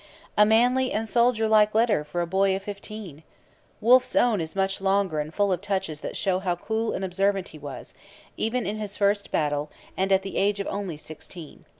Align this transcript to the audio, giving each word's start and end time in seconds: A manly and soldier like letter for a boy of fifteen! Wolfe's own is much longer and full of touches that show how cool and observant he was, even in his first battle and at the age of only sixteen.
A 0.35 0.47
manly 0.47 0.91
and 0.91 1.07
soldier 1.07 1.47
like 1.47 1.75
letter 1.75 2.03
for 2.03 2.21
a 2.21 2.25
boy 2.25 2.55
of 2.55 2.63
fifteen! 2.63 3.21
Wolfe's 3.79 4.15
own 4.15 4.41
is 4.41 4.55
much 4.55 4.81
longer 4.81 5.19
and 5.19 5.31
full 5.31 5.51
of 5.53 5.61
touches 5.61 5.99
that 5.99 6.17
show 6.17 6.39
how 6.39 6.55
cool 6.55 6.93
and 6.93 7.05
observant 7.05 7.49
he 7.49 7.59
was, 7.59 7.93
even 8.35 8.65
in 8.65 8.77
his 8.77 8.97
first 8.97 9.29
battle 9.29 9.69
and 9.95 10.11
at 10.11 10.23
the 10.23 10.37
age 10.37 10.59
of 10.59 10.65
only 10.65 10.97
sixteen. 10.97 11.65